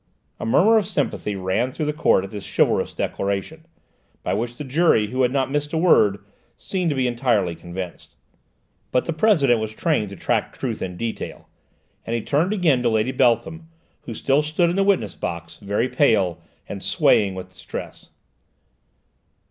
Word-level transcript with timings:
A 0.39 0.47
murmur 0.47 0.79
of 0.79 0.87
sympathy 0.87 1.35
ran 1.35 1.71
through 1.71 1.85
the 1.85 1.93
court 1.93 2.23
at 2.23 2.31
this 2.31 2.43
chivalrous 2.55 2.91
declaration, 2.91 3.67
by 4.23 4.33
which 4.33 4.55
the 4.55 4.63
jury, 4.63 5.09
who 5.11 5.21
had 5.21 5.29
not 5.31 5.51
missed 5.51 5.73
a 5.73 5.77
word, 5.77 6.25
seemed 6.57 6.89
to 6.89 6.95
be 6.95 7.05
entirely 7.05 7.53
convinced. 7.53 8.15
But 8.91 9.05
the 9.05 9.13
President 9.13 9.59
was 9.59 9.75
trained 9.75 10.09
to 10.09 10.15
track 10.15 10.53
truth 10.57 10.81
in 10.81 10.97
detail, 10.97 11.47
and 12.03 12.15
he 12.15 12.21
turned 12.23 12.51
again 12.51 12.81
to 12.81 12.89
Lady 12.89 13.11
Beltham 13.11 13.69
who 14.01 14.15
still 14.15 14.41
stood 14.41 14.71
in 14.71 14.75
the 14.75 14.83
witness 14.83 15.13
box, 15.13 15.59
very 15.59 15.87
pale, 15.87 16.39
and 16.67 16.81
swaying 16.81 17.35
with 17.35 17.49
distress. 17.53 18.09